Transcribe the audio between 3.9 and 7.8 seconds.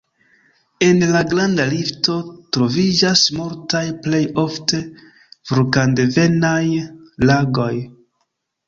plej ofte vulkandevenaj lagoj.